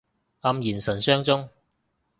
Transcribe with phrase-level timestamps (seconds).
[0.41, 1.47] 黯然神傷中